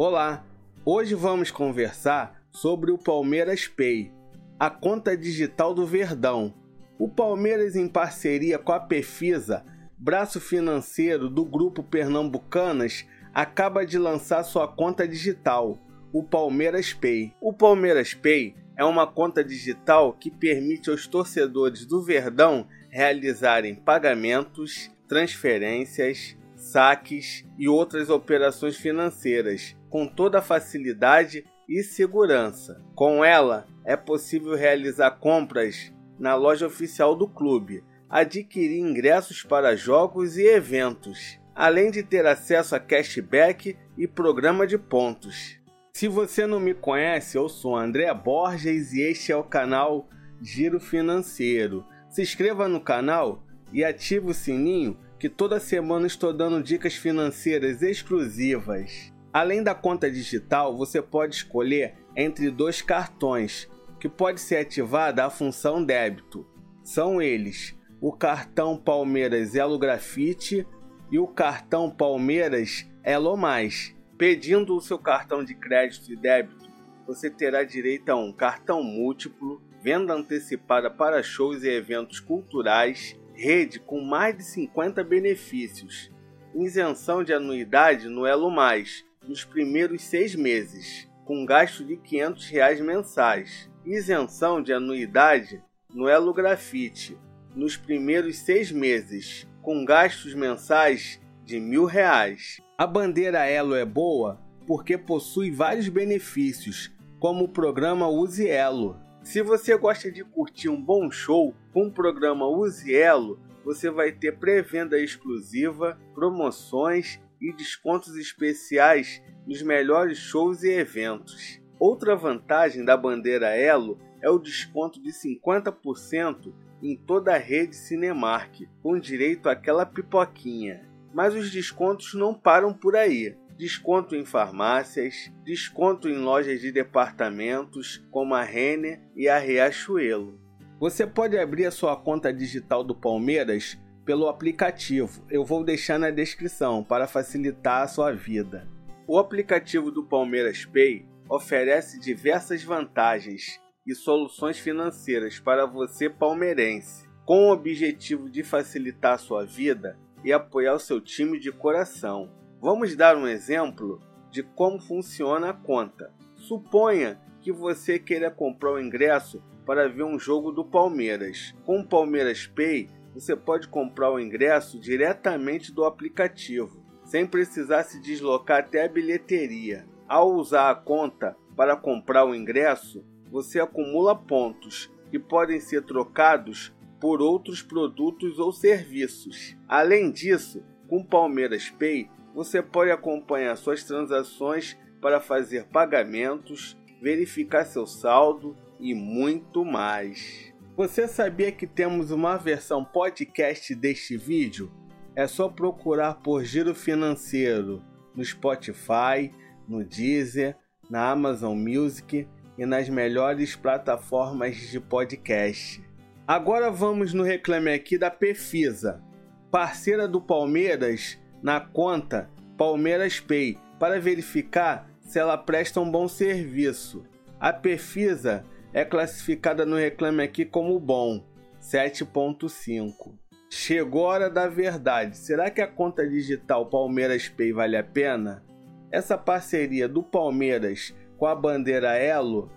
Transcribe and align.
Olá, 0.00 0.46
hoje 0.84 1.16
vamos 1.16 1.50
conversar 1.50 2.40
sobre 2.52 2.92
o 2.92 2.96
Palmeiras 2.96 3.66
Pay, 3.66 4.12
a 4.56 4.70
conta 4.70 5.16
digital 5.16 5.74
do 5.74 5.84
Verdão. 5.84 6.54
O 7.00 7.08
Palmeiras, 7.08 7.74
em 7.74 7.88
parceria 7.88 8.60
com 8.60 8.70
a 8.70 8.78
Pefisa, 8.78 9.64
braço 9.98 10.40
financeiro 10.40 11.28
do 11.28 11.44
grupo 11.44 11.82
Pernambucanas, 11.82 13.04
acaba 13.34 13.84
de 13.84 13.98
lançar 13.98 14.44
sua 14.44 14.68
conta 14.68 15.06
digital, 15.08 15.76
o 16.12 16.22
Palmeiras 16.22 16.92
Pay. 16.92 17.34
O 17.40 17.52
Palmeiras 17.52 18.14
Pay 18.14 18.54
é 18.76 18.84
uma 18.84 19.04
conta 19.04 19.42
digital 19.42 20.12
que 20.12 20.30
permite 20.30 20.90
aos 20.90 21.08
torcedores 21.08 21.84
do 21.84 22.04
Verdão 22.04 22.68
realizarem 22.88 23.74
pagamentos, 23.74 24.92
transferências, 25.08 26.36
saques 26.58 27.46
e 27.56 27.68
outras 27.68 28.10
operações 28.10 28.76
financeiras 28.76 29.76
com 29.88 30.06
toda 30.06 30.42
facilidade 30.42 31.44
e 31.68 31.82
segurança. 31.82 32.82
Com 32.94 33.24
ela, 33.24 33.66
é 33.84 33.96
possível 33.96 34.54
realizar 34.54 35.12
compras 35.12 35.92
na 36.18 36.34
loja 36.34 36.66
oficial 36.66 37.14
do 37.14 37.28
clube, 37.28 37.84
adquirir 38.10 38.80
ingressos 38.80 39.42
para 39.42 39.76
jogos 39.76 40.36
e 40.36 40.46
eventos, 40.46 41.38
além 41.54 41.90
de 41.90 42.02
ter 42.02 42.26
acesso 42.26 42.74
a 42.74 42.80
cashback 42.80 43.76
e 43.96 44.06
programa 44.06 44.66
de 44.66 44.76
pontos. 44.76 45.58
Se 45.92 46.08
você 46.08 46.46
não 46.46 46.60
me 46.60 46.74
conhece, 46.74 47.36
eu 47.36 47.48
sou 47.48 47.76
André 47.76 48.12
Borges 48.14 48.92
e 48.92 49.02
este 49.02 49.32
é 49.32 49.36
o 49.36 49.44
canal 49.44 50.08
Giro 50.40 50.80
Financeiro. 50.80 51.84
Se 52.08 52.22
inscreva 52.22 52.68
no 52.68 52.80
canal 52.80 53.44
e 53.72 53.84
ative 53.84 54.30
o 54.30 54.34
sininho 54.34 54.96
que 55.18 55.28
toda 55.28 55.58
semana 55.58 56.06
estou 56.06 56.32
dando 56.32 56.62
dicas 56.62 56.94
financeiras 56.94 57.82
exclusivas. 57.82 59.12
Além 59.32 59.62
da 59.62 59.74
conta 59.74 60.10
digital, 60.10 60.76
você 60.76 61.02
pode 61.02 61.34
escolher 61.34 61.94
entre 62.16 62.50
dois 62.50 62.80
cartões, 62.80 63.68
que 63.98 64.08
pode 64.08 64.40
ser 64.40 64.56
ativada 64.56 65.24
a 65.24 65.30
função 65.30 65.84
débito. 65.84 66.46
São 66.82 67.20
eles: 67.20 67.76
o 68.00 68.12
cartão 68.12 68.76
Palmeiras 68.76 69.54
Elo 69.54 69.78
Grafite 69.78 70.66
e 71.10 71.18
o 71.18 71.26
cartão 71.26 71.90
Palmeiras 71.90 72.86
Elo 73.02 73.36
Mais. 73.36 73.94
Pedindo 74.16 74.76
o 74.76 74.80
seu 74.80 74.98
cartão 74.98 75.44
de 75.44 75.54
crédito 75.54 76.12
e 76.12 76.16
débito, 76.16 76.68
você 77.06 77.30
terá 77.30 77.64
direito 77.64 78.10
a 78.10 78.16
um 78.16 78.32
cartão 78.32 78.82
múltiplo, 78.82 79.62
venda 79.82 80.12
antecipada 80.12 80.90
para 80.90 81.22
shows 81.22 81.62
e 81.62 81.68
eventos 81.68 82.20
culturais, 82.20 83.16
rede 83.38 83.78
com 83.78 84.00
mais 84.00 84.36
de 84.36 84.42
50 84.42 85.04
benefícios, 85.04 86.10
isenção 86.52 87.22
de 87.22 87.32
anuidade 87.32 88.08
no 88.08 88.26
Elo 88.26 88.50
Mais 88.50 89.04
nos 89.22 89.44
primeiros 89.44 90.02
seis 90.02 90.34
meses, 90.34 91.08
com 91.24 91.46
gasto 91.46 91.84
de 91.84 91.96
500 91.96 92.48
reais 92.48 92.80
mensais, 92.80 93.70
isenção 93.86 94.60
de 94.60 94.72
anuidade 94.72 95.62
no 95.88 96.08
Elo 96.08 96.34
Grafite 96.34 97.16
nos 97.54 97.76
primeiros 97.76 98.38
seis 98.38 98.72
meses, 98.72 99.46
com 99.62 99.84
gastos 99.84 100.34
mensais 100.34 101.20
de 101.44 101.58
1.000. 101.58 101.86
Reais. 101.86 102.60
A 102.76 102.86
bandeira 102.86 103.46
Elo 103.46 103.74
é 103.74 103.84
boa 103.84 104.40
porque 104.66 104.98
possui 104.98 105.50
vários 105.50 105.88
benefícios, 105.88 106.92
como 107.20 107.44
o 107.44 107.48
programa 107.48 108.08
Use 108.08 108.48
Elo. 108.48 109.00
Se 109.28 109.42
você 109.42 109.76
gosta 109.76 110.10
de 110.10 110.24
curtir 110.24 110.70
um 110.70 110.82
bom 110.82 111.10
show 111.10 111.54
com 111.70 111.88
o 111.88 111.92
programa 111.92 112.48
Use 112.48 112.94
Elo, 112.94 113.38
você 113.62 113.90
vai 113.90 114.10
ter 114.10 114.38
pré-venda 114.38 114.98
exclusiva, 114.98 116.00
promoções 116.14 117.20
e 117.38 117.52
descontos 117.52 118.16
especiais 118.16 119.22
nos 119.46 119.60
melhores 119.60 120.16
shows 120.16 120.62
e 120.62 120.70
eventos. 120.70 121.60
Outra 121.78 122.16
vantagem 122.16 122.82
da 122.82 122.96
bandeira 122.96 123.54
Elo 123.54 123.98
é 124.22 124.30
o 124.30 124.38
desconto 124.38 124.98
de 124.98 125.10
50% 125.10 126.50
em 126.82 126.96
toda 126.96 127.34
a 127.34 127.38
rede 127.38 127.76
Cinemark, 127.76 128.62
com 128.82 128.98
direito 128.98 129.50
àquela 129.50 129.84
pipoquinha. 129.84 130.88
Mas 131.12 131.34
os 131.34 131.50
descontos 131.50 132.14
não 132.14 132.32
param 132.32 132.72
por 132.72 132.96
aí. 132.96 133.36
Desconto 133.58 134.14
em 134.14 134.24
farmácias, 134.24 135.32
desconto 135.44 136.08
em 136.08 136.16
lojas 136.16 136.60
de 136.60 136.70
departamentos 136.70 138.06
como 138.08 138.32
a 138.36 138.44
Renner 138.44 139.00
e 139.16 139.28
a 139.28 139.36
Riachuelo. 139.36 140.40
Você 140.78 141.04
pode 141.04 141.36
abrir 141.36 141.66
a 141.66 141.72
sua 141.72 141.96
conta 141.96 142.32
digital 142.32 142.84
do 142.84 142.94
Palmeiras 142.94 143.76
pelo 144.04 144.28
aplicativo. 144.28 145.26
Eu 145.28 145.44
vou 145.44 145.64
deixar 145.64 145.98
na 145.98 146.10
descrição 146.10 146.84
para 146.84 147.08
facilitar 147.08 147.82
a 147.82 147.88
sua 147.88 148.12
vida. 148.12 148.68
O 149.08 149.18
aplicativo 149.18 149.90
do 149.90 150.04
Palmeiras 150.04 150.64
Pay 150.64 151.04
oferece 151.28 151.98
diversas 151.98 152.62
vantagens 152.62 153.60
e 153.84 153.92
soluções 153.92 154.56
financeiras 154.56 155.40
para 155.40 155.66
você 155.66 156.08
palmeirense, 156.08 157.08
com 157.26 157.48
o 157.48 157.52
objetivo 157.52 158.30
de 158.30 158.44
facilitar 158.44 159.14
a 159.14 159.18
sua 159.18 159.44
vida 159.44 159.98
e 160.24 160.32
apoiar 160.32 160.74
o 160.74 160.78
seu 160.78 161.00
time 161.00 161.40
de 161.40 161.50
coração. 161.50 162.30
Vamos 162.60 162.96
dar 162.96 163.16
um 163.16 163.28
exemplo 163.28 164.00
de 164.32 164.42
como 164.42 164.80
funciona 164.80 165.50
a 165.50 165.52
conta. 165.52 166.12
Suponha 166.34 167.20
que 167.40 167.52
você 167.52 168.00
queira 168.00 168.32
comprar 168.32 168.72
o 168.72 168.80
ingresso 168.80 169.40
para 169.64 169.88
ver 169.88 170.02
um 170.02 170.18
jogo 170.18 170.50
do 170.50 170.64
Palmeiras. 170.64 171.54
Com 171.64 171.80
o 171.80 171.86
Palmeiras 171.86 172.48
Pay, 172.48 172.90
você 173.14 173.36
pode 173.36 173.68
comprar 173.68 174.10
o 174.10 174.18
ingresso 174.18 174.80
diretamente 174.80 175.72
do 175.72 175.84
aplicativo, 175.84 176.82
sem 177.04 177.24
precisar 177.24 177.84
se 177.84 178.00
deslocar 178.00 178.58
até 178.58 178.84
a 178.84 178.88
bilheteria. 178.88 179.86
Ao 180.08 180.34
usar 180.34 180.68
a 180.70 180.74
conta 180.74 181.36
para 181.54 181.76
comprar 181.76 182.24
o 182.24 182.34
ingresso, 182.34 183.04
você 183.30 183.60
acumula 183.60 184.16
pontos 184.16 184.92
que 185.12 185.18
podem 185.18 185.60
ser 185.60 185.84
trocados 185.84 186.74
por 187.00 187.22
outros 187.22 187.62
produtos 187.62 188.40
ou 188.40 188.52
serviços. 188.52 189.56
Além 189.68 190.10
disso, 190.10 190.64
com 190.88 191.04
Palmeiras 191.04 191.70
Pay, 191.70 192.10
você 192.34 192.62
pode 192.62 192.90
acompanhar 192.90 193.56
suas 193.56 193.82
transações 193.84 194.76
para 195.00 195.20
fazer 195.20 195.64
pagamentos, 195.66 196.76
verificar 197.00 197.64
seu 197.64 197.86
saldo 197.86 198.56
e 198.80 198.94
muito 198.94 199.64
mais. 199.64 200.52
Você 200.76 201.08
sabia 201.08 201.50
que 201.50 201.66
temos 201.66 202.10
uma 202.10 202.36
versão 202.36 202.84
podcast 202.84 203.74
deste 203.74 204.16
vídeo? 204.16 204.70
É 205.16 205.26
só 205.26 205.48
procurar 205.48 206.14
por 206.22 206.44
Giro 206.44 206.74
Financeiro 206.74 207.82
no 208.14 208.24
Spotify, 208.24 209.32
no 209.66 209.84
Deezer, 209.84 210.56
na 210.88 211.10
Amazon 211.10 211.58
Music 211.58 212.28
e 212.56 212.66
nas 212.66 212.88
melhores 212.88 213.56
plataformas 213.56 214.56
de 214.56 214.78
podcast. 214.80 215.82
Agora 216.26 216.70
vamos 216.70 217.12
no 217.12 217.22
reclame 217.22 217.72
aqui 217.72 217.98
da 217.98 218.10
Pefisa, 218.10 219.02
parceira 219.50 220.06
do 220.06 220.20
Palmeiras 220.20 221.18
na 221.42 221.60
conta 221.60 222.30
Palmeiras 222.56 223.20
Pay, 223.20 223.58
para 223.78 224.00
verificar 224.00 224.90
se 225.00 225.18
ela 225.18 225.38
presta 225.38 225.80
um 225.80 225.90
bom 225.90 226.08
serviço. 226.08 227.04
A 227.38 227.52
Pefisa 227.52 228.44
é 228.72 228.84
classificada 228.84 229.64
no 229.64 229.76
Reclame 229.76 230.22
Aqui 230.22 230.44
como 230.44 230.78
bom, 230.80 231.24
7.5. 231.62 233.14
Chegou 233.48 234.06
a 234.06 234.08
hora 234.08 234.30
da 234.30 234.48
verdade. 234.48 235.16
Será 235.16 235.50
que 235.50 235.60
a 235.60 235.66
conta 235.66 236.06
digital 236.06 236.66
Palmeiras 236.66 237.28
Pay 237.28 237.52
vale 237.52 237.76
a 237.76 237.84
pena? 237.84 238.44
Essa 238.90 239.16
parceria 239.16 239.88
do 239.88 240.02
Palmeiras 240.02 240.94
com 241.16 241.26
a 241.26 241.34
bandeira 241.34 241.96
Elo 241.96 242.50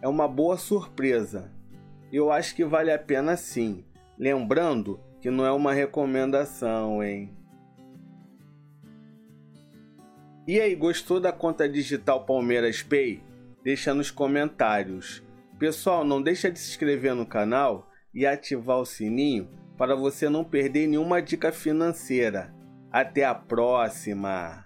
é 0.00 0.08
uma 0.08 0.26
boa 0.26 0.56
surpresa. 0.56 1.52
Eu 2.12 2.30
acho 2.30 2.54
que 2.54 2.64
vale 2.64 2.92
a 2.92 2.98
pena 2.98 3.36
sim. 3.36 3.84
Lembrando 4.18 5.00
que 5.20 5.30
não 5.30 5.44
é 5.44 5.52
uma 5.52 5.72
recomendação, 5.72 7.02
hein? 7.02 7.34
E 10.46 10.60
aí, 10.60 10.74
gostou 10.74 11.18
da 11.18 11.32
conta 11.32 11.66
digital 11.66 12.26
Palmeiras 12.26 12.82
Pay? 12.82 13.22
Deixa 13.62 13.94
nos 13.94 14.10
comentários. 14.10 15.22
Pessoal, 15.58 16.04
não 16.04 16.20
deixa 16.20 16.50
de 16.50 16.58
se 16.58 16.68
inscrever 16.68 17.14
no 17.14 17.24
canal 17.24 17.90
e 18.12 18.26
ativar 18.26 18.78
o 18.78 18.84
sininho 18.84 19.48
para 19.78 19.96
você 19.96 20.28
não 20.28 20.44
perder 20.44 20.86
nenhuma 20.86 21.22
dica 21.22 21.50
financeira. 21.50 22.54
Até 22.92 23.24
a 23.24 23.34
próxima! 23.34 24.62